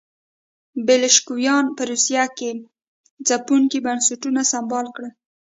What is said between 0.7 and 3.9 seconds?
بلشویکانو په روسیه کې ځپونکي